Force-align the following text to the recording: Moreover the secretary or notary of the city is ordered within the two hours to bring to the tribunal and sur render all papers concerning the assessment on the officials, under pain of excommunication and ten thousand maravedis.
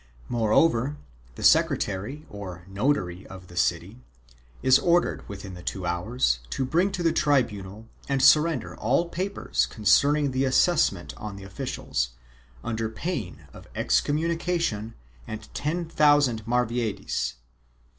Moreover 0.29 0.97
the 1.35 1.43
secretary 1.43 2.25
or 2.27 2.65
notary 2.67 3.27
of 3.27 3.49
the 3.49 3.55
city 3.55 4.01
is 4.63 4.79
ordered 4.79 5.29
within 5.29 5.53
the 5.53 5.61
two 5.61 5.85
hours 5.85 6.39
to 6.49 6.65
bring 6.65 6.91
to 6.93 7.03
the 7.03 7.13
tribunal 7.13 7.87
and 8.09 8.19
sur 8.19 8.41
render 8.41 8.75
all 8.75 9.09
papers 9.09 9.67
concerning 9.67 10.31
the 10.31 10.43
assessment 10.43 11.13
on 11.17 11.35
the 11.35 11.43
officials, 11.43 12.13
under 12.63 12.89
pain 12.89 13.45
of 13.53 13.67
excommunication 13.75 14.95
and 15.27 15.53
ten 15.53 15.87
thousand 15.87 16.47
maravedis. 16.47 17.35